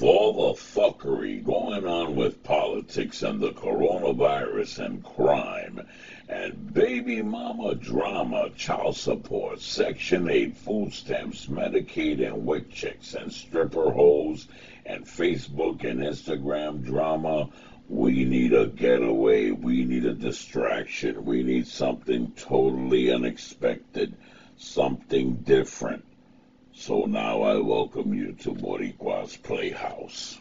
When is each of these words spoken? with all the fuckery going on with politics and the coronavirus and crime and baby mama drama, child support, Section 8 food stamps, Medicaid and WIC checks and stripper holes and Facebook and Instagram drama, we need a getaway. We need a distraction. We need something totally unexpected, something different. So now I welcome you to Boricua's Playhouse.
with 0.00 0.08
all 0.08 0.54
the 0.54 0.58
fuckery 0.58 1.44
going 1.44 1.86
on 1.86 2.16
with 2.16 2.42
politics 2.42 3.22
and 3.22 3.38
the 3.38 3.50
coronavirus 3.50 4.86
and 4.86 5.04
crime 5.04 5.86
and 6.26 6.72
baby 6.72 7.20
mama 7.20 7.74
drama, 7.74 8.48
child 8.56 8.96
support, 8.96 9.60
Section 9.60 10.30
8 10.30 10.56
food 10.56 10.94
stamps, 10.94 11.46
Medicaid 11.46 12.26
and 12.26 12.46
WIC 12.46 12.70
checks 12.70 13.12
and 13.14 13.30
stripper 13.30 13.90
holes 13.90 14.48
and 14.86 15.04
Facebook 15.04 15.84
and 15.84 16.00
Instagram 16.00 16.82
drama, 16.82 17.50
we 17.88 18.24
need 18.24 18.54
a 18.54 18.68
getaway. 18.68 19.50
We 19.50 19.84
need 19.84 20.06
a 20.06 20.14
distraction. 20.14 21.26
We 21.26 21.42
need 21.42 21.66
something 21.66 22.32
totally 22.36 23.12
unexpected, 23.12 24.16
something 24.56 25.34
different. 25.42 26.04
So 26.72 27.04
now 27.04 27.42
I 27.42 27.58
welcome 27.58 28.14
you 28.14 28.32
to 28.32 28.54
Boricua's 28.54 29.36
Playhouse. 29.36 30.39